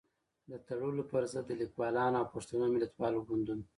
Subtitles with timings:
[0.49, 3.63] د تړلو پر ضد د ليکوالانو او پښتنو ملتپالو ګوندونو